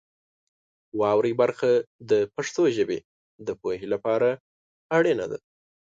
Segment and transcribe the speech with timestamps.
[0.99, 1.69] واورئ برخه
[2.09, 2.99] د پښتو ژبې
[3.47, 4.29] د پوهې لپاره
[4.97, 5.39] اړینه ده.